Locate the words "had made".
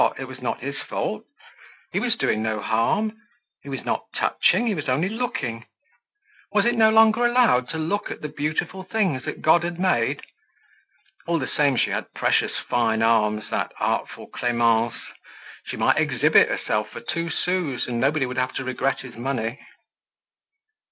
9.63-10.23